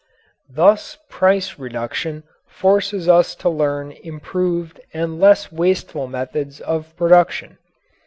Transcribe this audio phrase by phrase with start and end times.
[0.49, 7.59] Thus price reduction forces us to learn improved and less wasteful methods of production.